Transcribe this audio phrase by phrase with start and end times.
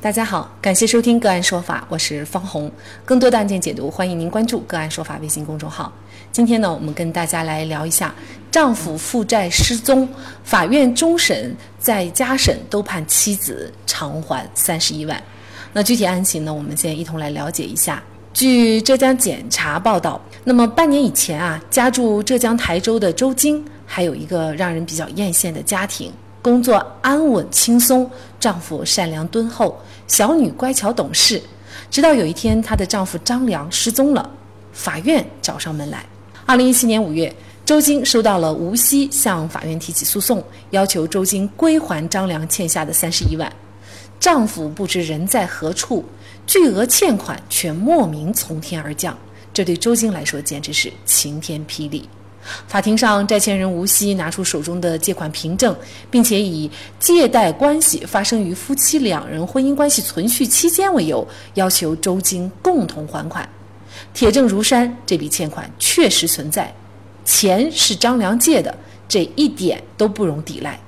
[0.00, 2.70] 大家好，感谢收听个案说法，我是方红。
[3.04, 5.92] 更多的案件解读，欢迎您关注个案说法微信公众号。
[6.30, 8.14] 今天呢，我们跟大家来聊一下
[8.48, 10.08] 丈夫负债失踪，
[10.44, 15.20] 法院终审在家审都判妻子偿还三十一万。
[15.72, 18.00] 那具体案情呢，我们先一同来了解一下。
[18.32, 31.42] 据浙江检察报道，那么半年以前啊，家住浙江台州的周晶，还有一个让人比较艳羡的家庭，工作安稳轻松，丈夫善良敦厚，小女乖巧懂事。
[31.90, 34.30] 直到有一天，她的丈夫张良失踪了，
[34.72, 36.04] 法院找上门来。
[36.46, 43.50] 二零一七年五月，周晶收到了无锡向法院提起诉讼，要求周晶归还张良欠下的三十一万。
[44.20, 46.04] 丈夫不知人在何处，
[46.46, 49.16] 巨额欠款却莫名从天而降，
[49.52, 52.08] 这对周晶来说简直是晴天霹雳。
[52.66, 55.74] 法庭上，债权人无锡拿出手中的借款凭证，
[56.10, 63.48] 并且以借贷关系发生于夫妻两人婚姻关系存续期间为由，要求周晶共同还款。
[64.14, 66.72] 铁证如山，这笔欠款确实存在，
[67.24, 68.74] 钱是张良借的，
[69.08, 70.78] 这一点都不容抵赖。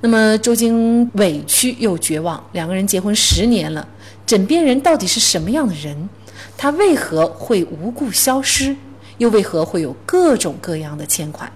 [0.00, 3.86] 那么周晶委屈又绝望，两个人结婚十年了，
[4.26, 6.08] 枕边人到底是什么样的人？
[6.56, 8.76] 他为何会无故消失？
[9.22, 11.50] 又为何会有各种各样的欠款？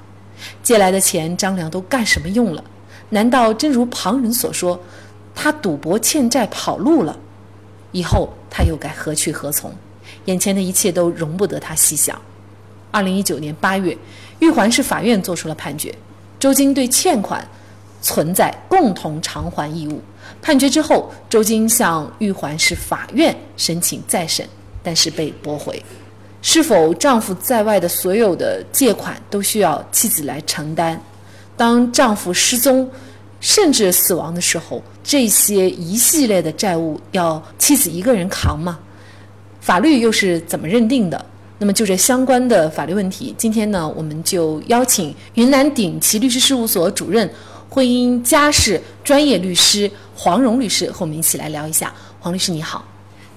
[0.62, 2.62] 借来的钱张良都干什么用了？
[3.08, 4.80] 难道真如旁人所说，
[5.34, 7.18] 他赌博欠债跑路了？
[7.90, 9.72] 以后他又该何去何从？
[10.26, 12.16] 眼前的一切都容不得他细想。
[12.92, 13.98] 二零一九年八月，
[14.38, 15.92] 玉环市法院作出了判决，
[16.38, 17.44] 周晶对欠款
[18.00, 20.00] 存在共同偿还义务。
[20.40, 24.48] 判决之后，周晶向玉环市法院申请再审，
[24.84, 25.82] 但是被驳回。
[26.48, 30.96] 是否丈夫在外的所有的借款都需要妻子来承担？
[31.56, 32.88] 当丈夫失踪
[33.40, 38.78] 甚至死亡的时候，这些一系列的债务要妻子一个人扛吗？
[39.60, 41.26] 法律又是怎么认定的？
[41.58, 47.28] 那么就这相关的法律问题，今天呢，我们就邀请云南鼎奇律师事务所主任、
[47.68, 51.92] 婚姻家事专业律师黄蓉律师和我们一起来聊一下。
[52.20, 52.84] 黄律师你好，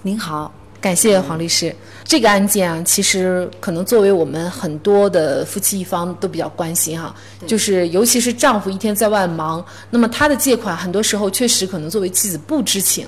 [0.03, 1.75] 您好，感谢黄律师。
[2.03, 7.13] 这个案件啊，其实可能作为我们很多的夫妻一方都比较关心哈，
[7.45, 13.07] 就是尤其是丈夫一天在外忙，那么他的借款很多时候确实可能作为妻子不知情，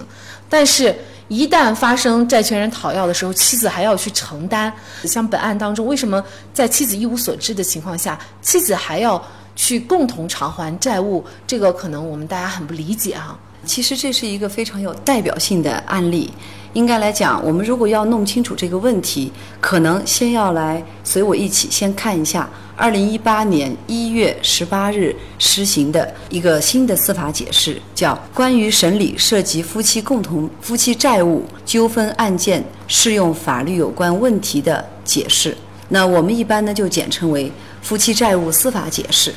[0.49, 0.95] 但是。
[1.27, 4.69] 一旦发生债权人讨要的时候，妻子还要去承担。
[5.05, 6.21] 像本案当中，为什么
[6.53, 9.23] 在妻子一无所知的情况下，妻子还要
[9.55, 11.23] 去共同偿还债务？
[11.47, 13.39] 这个可能我们大家很不理解啊。
[13.63, 16.29] 其实这是一个非常有代表性的案例。
[16.73, 35.51] 应该来讲，我们如果要弄清楚这个问题，可能先要来随我一起先看一下二零一八年一月十八日施行的一个新的司法解释，叫《关于审理涉及夫妻共同夫妻债务纠纷案件适用法律有关问题的解释》。
[35.89, 37.47] 那我们一般呢就简称为
[37.81, 39.29] 《夫妻债务司法解释》，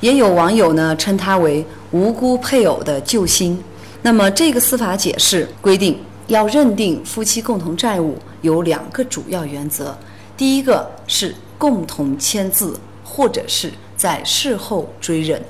[0.00, 3.58] 也有网友呢称它为“无辜配偶的救星”。
[4.00, 5.98] 那么这个司法解释规定。
[6.28, 9.96] 要认定夫妻共同债务有两个主要原则，
[10.36, 15.42] 第一个是共同签字或者是在事后追认，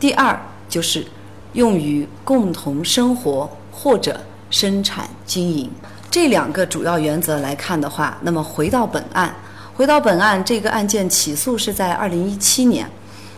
[0.00, 0.38] 第二
[0.68, 1.06] 就是
[1.52, 4.20] 用于共同生活或者
[4.50, 5.70] 生产经营。
[6.10, 9.32] 这两个主要原则来看的话，那么回到本案，
[9.74, 12.90] 回到本案这个案件起诉是在二零一七年，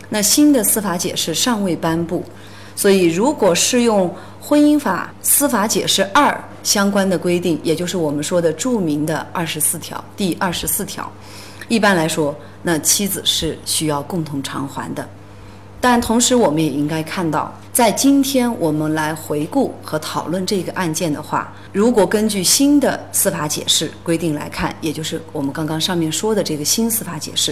[0.09, 2.23] 那新的司法解释尚未颁布，
[2.75, 4.11] 所以如果适用
[4.41, 6.43] 婚姻法司法解释二。
[6.69, 11.11] 相关的规定，也就是我们说的著名的二十四条，第二十四条，
[11.67, 15.03] 一般来说，那妻子是需要共同偿还的。
[15.81, 27.51] 但同时，我们也应该看到，在今天我们来回顾和讨论这个案件的话，如果根据新的司法解释规定来看，也就是我们刚刚上面说的这个新司法解释，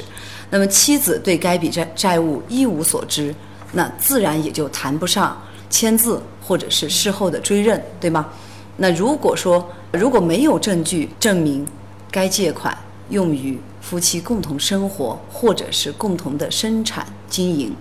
[0.52, 3.34] 那么妻子对该笔债债务一无所知，
[3.72, 5.36] 那自然也就谈不上
[5.72, 8.28] 签字或者是事后的追认，对吗？
[8.77, 11.65] 那如果说如果没有证据证明
[12.12, 12.77] 该借款
[13.09, 17.74] 用于夫妻共同生活或者是共同的生产经营，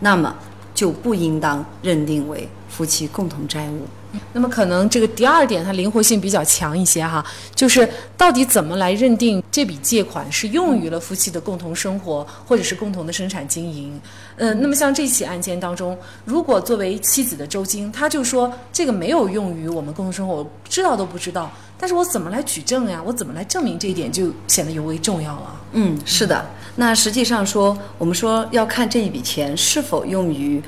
[0.00, 0.34] 那么
[0.74, 3.86] 就不应当认定为夫妻共同债务。
[4.34, 7.24] 那么可能这个第二点它灵活性比较强一些哈，
[7.54, 13.98] 就是到底怎么来认定这笔借款是用于了夫妻的共同生活或者是共同的生产经营？
[14.36, 15.96] 嗯，那么像这起案件当中，
[16.26, 23.02] 如果作为妻子的周晶，她就说这个没有用于我们共同生活，我知道都不知道，但是我怎么来举证呀？
[23.02, 25.60] 我怎么来证明这一点就显得尤为重要了。
[25.72, 26.44] 嗯，是的。
[26.76, 30.62] 那实际上说，我们说要看这一笔钱是否用于。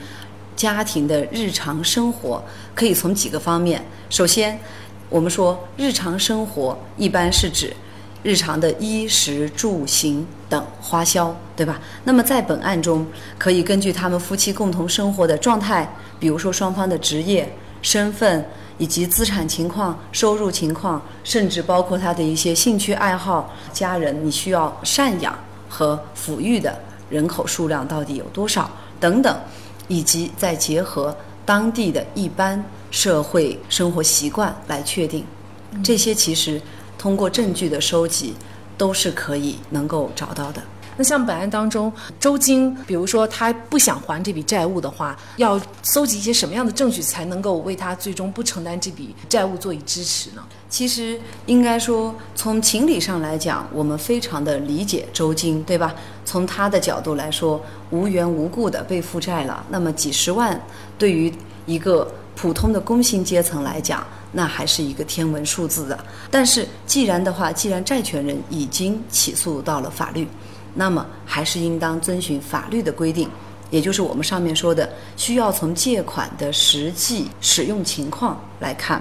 [0.56, 2.42] 家庭的日常生活
[2.74, 3.84] 可以从几个方面。
[4.10, 4.58] 首先，
[5.08, 7.74] 我们说日常生活一般是指
[8.22, 11.80] 日常的衣食住行等花销，对吧？
[12.04, 13.06] 那么在本案中，
[13.36, 17.52] 可以根据他们夫妻共同生活的状态，比如说双方的职业、
[17.82, 18.44] 身份
[18.78, 26.74] 以及资产情况、收入情况，甚至包括他的一些兴趣爱好、家人你需要赡养和抚育的
[27.10, 29.38] 人口数量到底有多少等等。
[29.88, 35.24] 以及再结合当地的一般社会生活习惯来确定，
[35.82, 36.60] 这些其实
[36.96, 38.34] 通过证据的收集
[38.78, 40.62] 都是可以能够找到的。
[40.96, 50.42] 那像本案当中，周晶，比如说他不想还这笔债务的话，要搜集一些什么样的证据才能够为他最终不承担这笔债务做以支持呢？
[50.68, 55.94] 其实应该说，从情理上来讲，我们非常的理解周晶，对吧？
[56.24, 57.60] 从他的角度来说，
[57.90, 60.60] 无缘无故的被负债了，那么几十万
[60.98, 61.32] 对于
[61.66, 65.98] 一个普通的工薪阶层来讲，那还是一个天文数字的。
[66.30, 70.26] 但是既然的话，既然债权人已经起诉到了法律。
[70.74, 73.28] 那么还是应当遵循法律的规定，
[73.70, 79.00] 也就是我们上面说的，需要从借款的实际使用情况来看。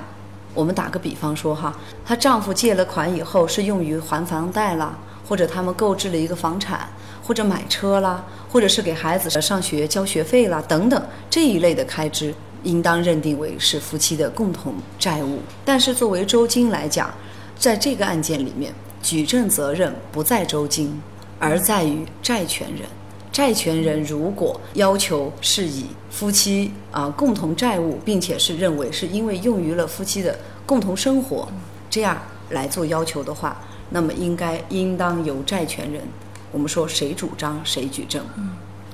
[0.53, 1.75] 我们打个比方说哈，
[2.05, 4.95] 她丈夫借了款以后是用于还房贷啦，
[5.27, 6.87] 或者他们购置了一个房产，
[7.23, 15.39] 或者买车啦，或者是给孩子上学交学费啦等等这一类的开支，应当认定为是夫妻的共同债务。
[15.65, 17.11] 但是作为周金来讲，
[17.57, 18.71] 在这个案件里面，
[19.01, 21.01] 举证责任不在周金。
[21.43, 22.87] 而在于债权人，
[23.29, 31.45] 债权人如果要求是以夫妻啊共同债务，并且是认为是因为用于了夫妻的共同生活，
[31.89, 32.17] 这样
[32.51, 33.57] 来做要求的话，
[33.89, 36.01] 那么应该应当由债权人，
[36.49, 38.23] 我们说谁主张谁举证。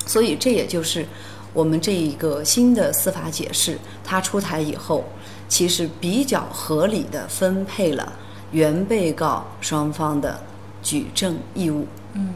[0.07, 1.05] 所以这也就是
[1.53, 5.05] 我们这一个新的司法解释，它出台以后，
[5.47, 8.11] 其实比较合理的分配了
[8.49, 10.41] 原被告双方的
[10.81, 11.87] 举证义务。
[12.13, 12.33] 嗯，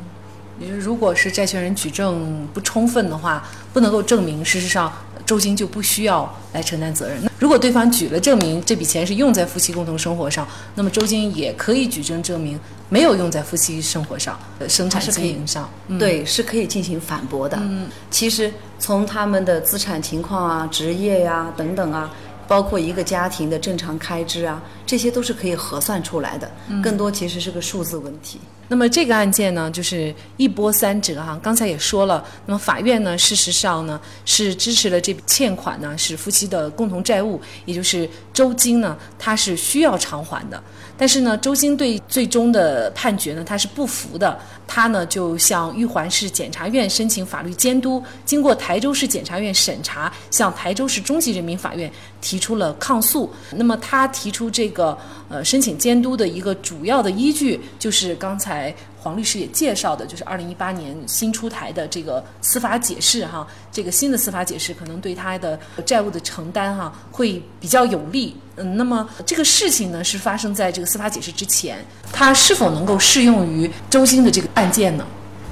[0.59, 3.43] 也就是如果是债权人举证不充分的话，
[3.73, 4.91] 不能够证明，事实上
[5.25, 7.17] 周金就不需要来承担责任。
[7.23, 12.59] 那如果对方举了证明这笔钱是用在夫妻共同生活上，那么周金也可以举证证明
[12.89, 15.69] 没有用在夫妻生活上、呃生产经营上。
[15.97, 17.57] 对，是可以进行反驳的。
[17.59, 22.11] 嗯，其实从他们的资产情况啊、职业呀等等啊。
[22.47, 26.49] 包括一个家庭的正常开支啊，这些都是可以核算出来的。
[26.81, 28.39] 更多其实是个数字问题。
[28.69, 31.39] 那么这个案件呢，就是一波三折哈。
[31.43, 40.63] 刚才也说了，那么法院呢，事实上呢是支持了这笔欠款呢，是夫妻的共同债务，也就是周金呢，他是需要偿还的。
[40.97, 44.39] 但是呢，周金对最终的判决呢，他是不服的。
[44.65, 51.91] 他呢就向玉环市检察院申请法律监督，经过台州市检察院审查，向台州市中级人民法院
[52.21, 53.31] 提出了抗诉。
[53.51, 54.97] 那么他提出这个
[55.29, 58.73] 呃申请监督的一个主要的依据，就是刚才。
[59.03, 68.33] 黄律师也介绍的，就是二零一八年新出台的这个司法解释哈，这个新的司法解释可能对他的债务的承担哈会比较有利。
[68.55, 75.05] 嗯，那么这个事情呢是发生在这个司法解释之前，它是否能够适用于周星的这个案件呢？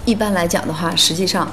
[0.03, 1.47] 一般来讲的话，实际上，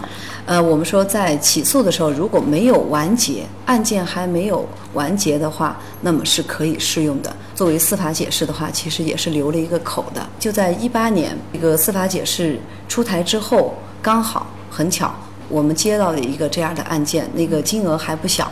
[0.46, 7.30] 呃，我们说在起诉的时候，如果没有完结，案件还没有完结的话，那么是可以适用的。
[7.54, 10.26] 作为司法解释的话，其实也是留了一个口的。
[10.38, 15.14] 就在一八年这个司法解释出台之后，刚好很巧，
[15.50, 18.50] 我们接到了一个这样的案件，那个金额还不小，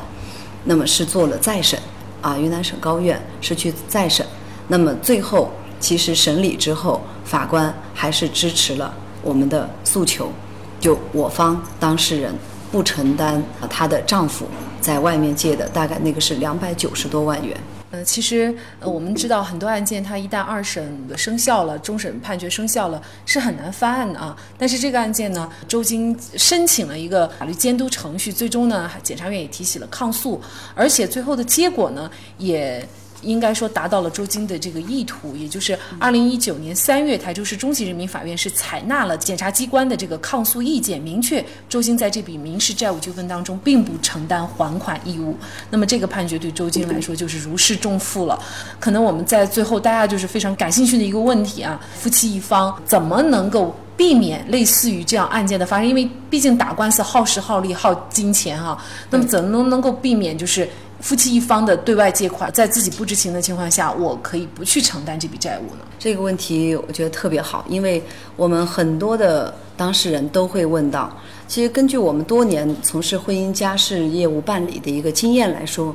[0.65, 1.81] 那么是做了再审，
[2.21, 4.27] 啊，云南省高院是去再审，
[4.69, 5.51] 那么最后
[5.81, 8.93] 其实审理之后，法官还是支持了。
[9.27, 10.31] 我们的诉求，
[10.79, 12.33] 就我方当事人
[12.71, 14.47] 不承担她的丈夫
[14.81, 17.57] 在外面借的，大概那个是两百九十多万元。
[17.91, 24.37] 呃，其实呃，我们知道很多案件，它一旦二审生效了，终审判决生效了，是很难翻案的啊。
[24.57, 30.41] 但是这个案件呢，周金申请了一个法律监督程序，最终呢，检察院也提起了抗诉，
[30.75, 32.87] 而且最后的结果呢，也。
[33.23, 45.37] 应该说达到了周金的这个意图，也就是二零一九年三月，台州市中级人民法院是采纳了检察机关的这个抗诉意见，明确周金在这笔民事债务纠纷当中并不承担还款义务。
[45.71, 48.39] 那么这个判决对周金来说就是如释重负了。
[48.79, 55.87] 可能我们在最后大家就是非常感兴趣的一个问题啊，夫妻一方怎么能够避免类似于这样案件的发生？
[55.89, 58.77] 因为毕竟打官司耗时耗力耗金钱哈，
[59.11, 60.69] 那么怎么能能够避免就是？
[61.01, 65.85] 夫妻一方的对外借款，在自己不知情的情况下，我可以不去承担这笔债务呢？
[65.99, 68.03] 这个问题我觉得特别好，因为
[68.35, 71.15] 我们很多的当事人都会问到。
[71.47, 75.95] 其实根据我们多年从事婚姻家事业务办理的一个经验来说，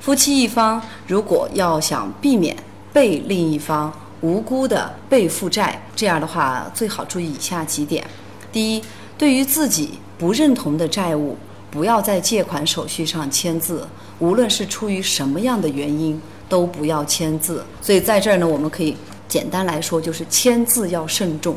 [0.00, 2.56] 夫妻一方如果要想避免
[2.92, 8.06] 被另一方无辜的被负债，这样的话最好注意以下几点：
[8.52, 8.84] 第一，
[9.18, 11.36] 对于自己不认同的债务，
[11.72, 13.88] 不要在借款手续上签字。
[14.20, 17.64] 无论是出于什么样的原因，都不要签字。
[17.80, 21.56] 所以在这儿呢，我们可以简单来说，就是签字要慎重。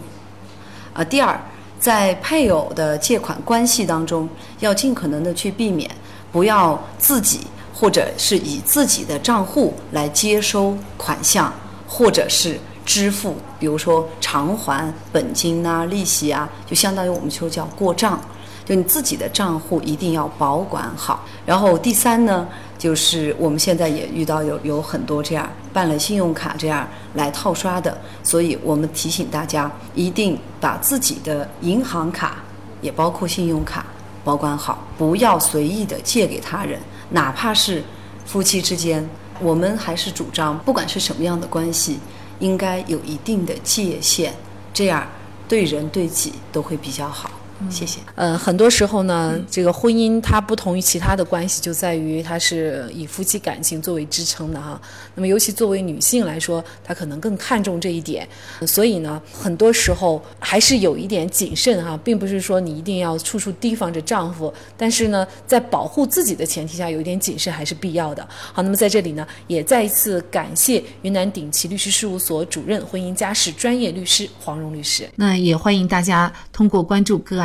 [0.93, 1.39] 啊，第二，
[1.79, 4.27] 在配偶的借款关系当中，
[4.61, 5.91] 要尽可能的去避免，
[6.31, 7.41] 不要自己
[7.71, 11.53] 或者是以自己的账户来接收款项，
[11.87, 18.19] 或者是支付，比如说偿还本金呐、利息啊，就相当于我们说叫过账。
[18.65, 21.23] 就你自己的账户一定要保管好。
[21.45, 32.37] 然后第三呢，就是我们现在也遇到有有很多这样办了信用卡这样来套刷的，所以我们提醒大家一定把自己的银行卡
[32.81, 33.85] 也包括信用卡
[34.23, 36.79] 保管好，不要随意的借给他人，
[37.11, 37.83] 哪怕是
[38.25, 39.07] 夫妻之间，
[39.39, 41.99] 我们还是主张不管是什么样的关系，
[42.39, 44.33] 应该有一定的界限，
[44.73, 45.05] 这样
[45.47, 47.29] 对人对己都会比较好。
[47.69, 47.99] 谢谢。
[48.15, 54.79] 呃，很多时候呢，这个婚姻它不同于其他的关系，就在于它是以夫妻感情作为支撑的哈。
[55.15, 58.27] 那么，尤其作为女性来说，她可能更看重这一点。
[58.67, 68.27] 所以呢，很多时候还是有一点谨慎哈，并不是说你一定要处处提防着丈夫，但是呢，在保护自己的前提下，有一点谨慎还是必要的。
[68.53, 75.09] 好，那么在这里呢，也再一次感谢云南鼎奇律师事务所主任、婚姻家事专业律师黄蓉律师。
[75.15, 77.44] 那也欢迎大家通过关注个